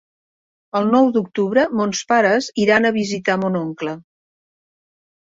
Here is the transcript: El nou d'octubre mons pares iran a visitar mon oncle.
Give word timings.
El 0.79 0.89
nou 0.95 1.09
d'octubre 1.17 1.67
mons 1.81 2.03
pares 2.13 2.49
iran 2.65 2.91
a 2.91 2.95
visitar 2.99 3.39
mon 3.45 3.63
oncle. 3.65 3.99